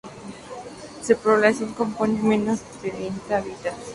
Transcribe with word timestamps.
Su 1.03 1.15
población 1.17 1.69
se 1.69 1.75
compone 1.75 2.15
de 2.17 2.23
menos 2.27 2.61
de 2.81 2.89
treinta 2.89 3.37
habitantes. 3.37 3.83